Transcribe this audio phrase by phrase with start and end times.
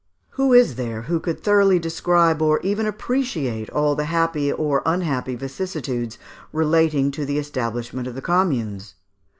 [0.37, 5.35] ]Who is there who could thoroughly describe or even appreciate all the happy or unhappy
[5.35, 6.17] vicissitudes
[6.51, 8.95] relating to the establishment of the Communes?